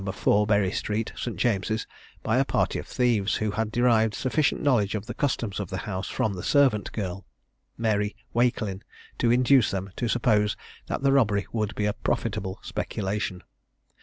4, 0.11 0.47
Bury 0.47 0.71
Street, 0.71 1.13
St. 1.15 1.37
James's, 1.37 1.85
by 2.23 2.39
a 2.39 2.43
party 2.43 2.79
of 2.79 2.87
thieves, 2.87 3.35
who 3.35 3.51
had 3.51 3.71
derived 3.71 4.15
sufficient 4.15 4.59
knowledge 4.63 4.95
of 4.95 5.05
the 5.05 5.13
customs 5.13 5.59
of 5.59 5.69
the 5.69 5.77
house 5.85 6.07
from 6.09 6.33
the 6.33 6.41
servant 6.41 6.91
girl, 6.91 7.23
Mary 7.77 8.15
Wakelin, 8.33 8.81
to 9.19 9.29
induce 9.29 9.69
them 9.69 9.91
to 9.97 10.07
suppose 10.07 10.57
that 10.87 11.03
the 11.03 11.11
robbery 11.13 11.45
would 11.51 11.75
be 11.75 11.85
a 11.85 11.93
profitable 11.93 12.57
speculation. 12.63 13.43